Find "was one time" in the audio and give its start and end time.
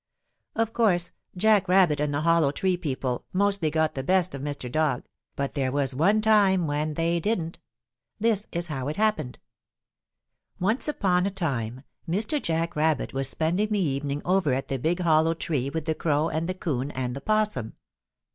5.71-6.65